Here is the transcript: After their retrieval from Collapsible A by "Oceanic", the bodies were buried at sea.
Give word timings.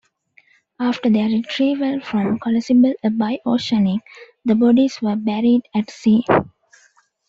After 0.79 1.11
their 1.11 1.27
retrieval 1.27 1.99
from 2.01 2.39
Collapsible 2.39 2.95
A 3.03 3.11
by 3.11 3.37
"Oceanic", 3.45 4.01
the 4.43 4.55
bodies 4.55 4.99
were 4.99 5.15
buried 5.15 5.61
at 5.75 5.91
sea. 5.91 6.25